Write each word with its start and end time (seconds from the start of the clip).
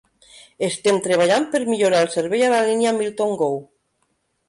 Estem 0.67 0.97
treballant 1.09 1.45
per 1.53 1.63
millorar 1.69 2.01
el 2.07 2.11
servei 2.17 2.49
a 2.49 2.51
la 2.57 2.65
línia 2.73 2.97
Milton 3.01 3.41
Go. 3.45 3.55